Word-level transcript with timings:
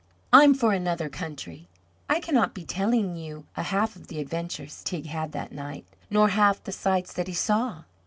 "I'm 0.33 0.55
for 0.55 0.73
another 0.73 1.09
country." 1.09 1.69
I 2.09 2.19
cannot 2.19 2.55
be 2.55 2.65
telling 2.65 3.15
you 3.15 3.45
a 3.55 3.61
half 3.61 3.95
of 3.95 4.07
the 4.07 4.17
adventures 4.19 4.81
Teig 4.83 5.05
had 5.05 5.31
that 5.33 5.51
night, 5.51 5.85
nor 6.09 6.29
half 6.29 6.63
the 6.63 6.71
sights 6.71 7.13
that 7.13 7.27
he 7.27 7.35
saw. 7.35 7.83